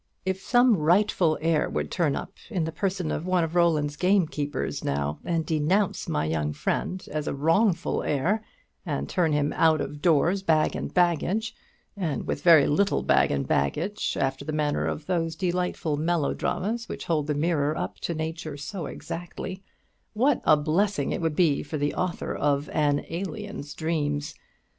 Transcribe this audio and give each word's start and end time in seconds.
If 0.25 0.41
some 0.41 0.77
rightful 0.77 1.37
heir 1.43 1.69
would 1.69 1.91
turn 1.91 2.15
up, 2.15 2.33
in 2.49 2.63
the 2.63 2.71
person 2.71 3.11
of 3.11 3.27
one 3.27 3.43
of 3.43 3.53
Roland's 3.53 3.95
gamekeepers, 3.95 4.83
now, 4.83 5.19
and 5.23 5.45
denounce 5.45 6.09
my 6.09 6.25
young 6.25 6.53
friend 6.53 7.07
as 7.11 7.27
a 7.27 7.35
wrongful 7.35 8.01
heir, 8.01 8.43
and 8.83 9.07
turn 9.07 9.31
him 9.31 9.53
out 9.55 9.79
of 9.79 10.01
doors 10.01 10.41
bag 10.41 10.75
and 10.75 10.91
baggage, 10.91 11.53
and 11.95 12.25
with 12.25 12.41
very 12.41 12.65
little 12.65 13.03
bag 13.03 13.29
and 13.29 13.47
baggage, 13.47 14.17
after 14.19 14.43
the 14.43 14.51
manner 14.51 14.87
of 14.87 15.05
those 15.05 15.35
delightful 15.35 15.97
melodramas 15.97 16.89
which 16.89 17.05
hold 17.05 17.27
the 17.27 17.35
mirror 17.35 17.77
up 17.77 17.99
to 17.99 18.15
nature 18.15 18.57
so 18.57 18.87
exactly, 18.87 19.61
what 20.13 20.41
a 20.45 20.57
blessing 20.57 21.11
it 21.11 21.21
would 21.21 21.35
be 21.35 21.61
for 21.61 21.77
the 21.77 21.93
author 21.93 22.33
of 22.33 22.69
'An 22.69 23.05
Alien's 23.07 23.71
Dreams!' 23.75 24.33